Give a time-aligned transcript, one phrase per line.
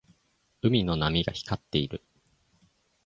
[0.63, 2.01] 海の波が光っている。